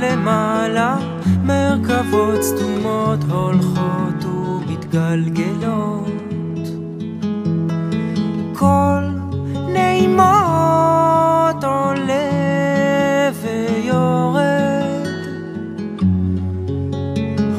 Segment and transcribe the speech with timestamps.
[0.00, 0.96] למעלה,
[1.44, 6.06] מרכבות סתומות הולכות ומתגלגלות.
[8.54, 9.02] כל
[9.72, 12.30] נעימות עולה
[13.42, 15.06] ויורד,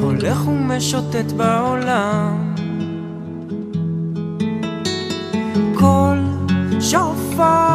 [0.00, 2.54] הולך ומשוטט בעולם.
[5.74, 6.18] כל
[6.80, 7.67] שופר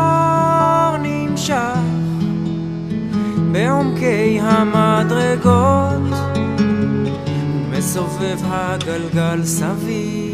[7.94, 10.34] סובב הגלגל סביב.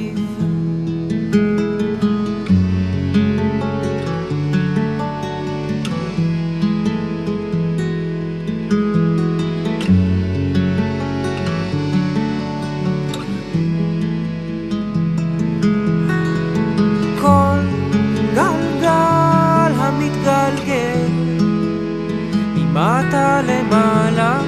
[23.47, 24.41] למעלה,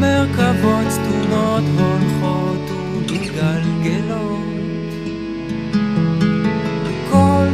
[0.00, 2.47] מרכבות סתומות הולכות.
[3.38, 4.38] ומתגלגלות
[7.10, 7.46] כל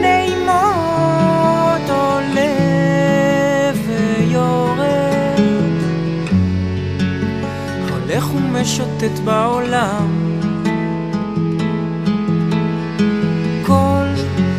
[0.00, 5.78] נעימות עולה ויורד.
[7.90, 10.28] הולך ומשוטט בעולם.
[13.66, 14.06] כל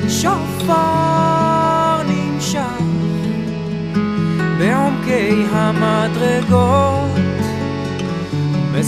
[0.10, 0.74] שופר
[2.08, 2.60] נמשך
[4.58, 7.09] בעומקי המדרגות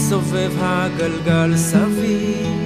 [0.02, 2.61] מסובב הגלגל סביב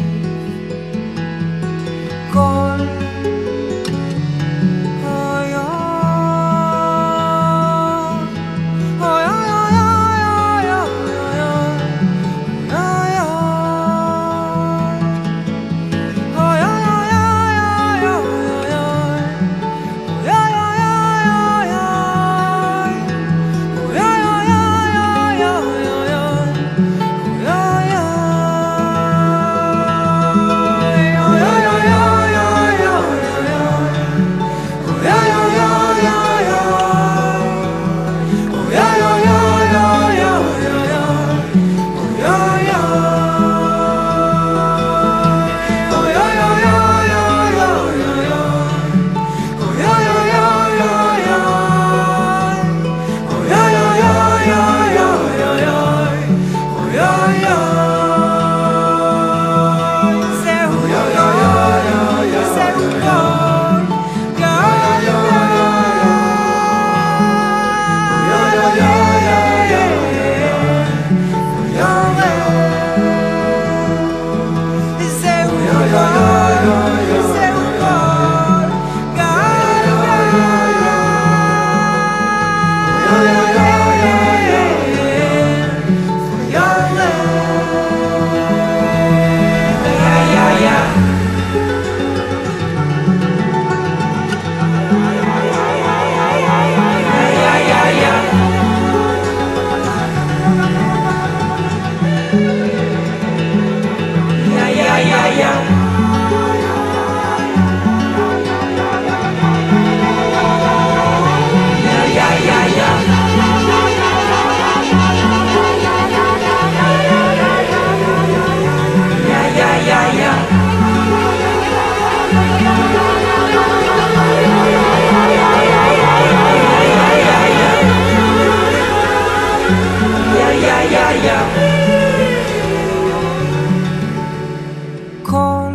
[135.22, 135.72] כל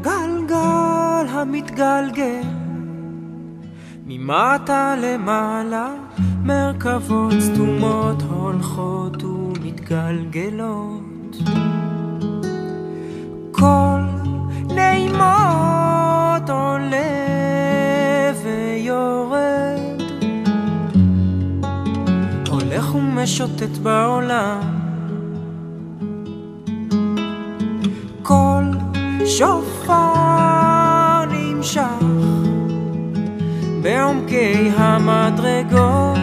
[0.00, 2.42] גלגל המתגלגל
[4.06, 5.88] ממטה למעלה
[6.44, 10.90] מרכבות סתומות הולכות ומתגלגלות.
[13.52, 14.00] כל
[14.74, 16.50] נעימות
[23.20, 24.60] הולך ומשוטט בעולם.
[28.22, 28.62] כל
[29.26, 29.94] שופר
[31.30, 31.82] נמשך
[33.82, 36.18] בעומקי המדרגות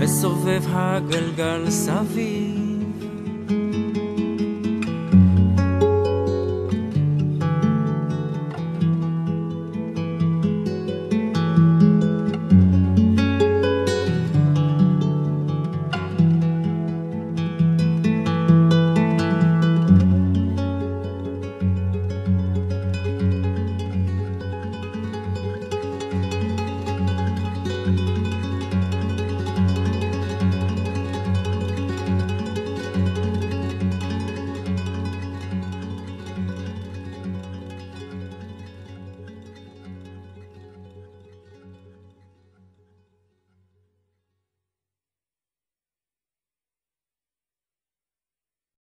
[0.00, 2.71] מסובב הגלגל סביב